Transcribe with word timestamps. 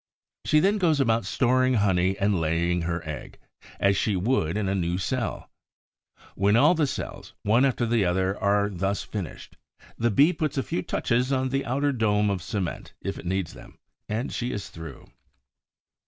She 0.45 0.59
then 0.59 0.79
goes 0.79 0.99
about 0.99 1.25
storing 1.25 1.75
honey 1.75 2.17
and 2.17 2.41
laying 2.41 2.81
her 2.81 3.07
egg, 3.07 3.37
as 3.79 3.95
she 3.95 4.15
would 4.15 4.57
in 4.57 4.67
a 4.67 4.73
new 4.73 4.97
cell. 4.97 5.51
When 6.33 6.55
all 6.55 6.73
the 6.73 6.87
cells, 6.87 7.35
one 7.43 7.65
after 7.65 7.85
the 7.85 8.03
other, 8.03 8.35
are 8.39 8.67
thus 8.67 9.03
furnished, 9.03 9.57
the 9.99 10.09
Bee 10.09 10.33
puts 10.33 10.57
a 10.57 10.63
few 10.63 10.81
touches 10.81 11.31
on 11.31 11.49
the 11.49 11.67
outer 11.67 11.91
dome 11.91 12.31
of 12.31 12.41
cement, 12.41 12.95
if 13.03 13.19
it 13.19 13.27
needs 13.27 13.53
them; 13.53 13.77
and 14.09 14.33
she 14.33 14.51
is 14.51 14.69
through. 14.69 15.05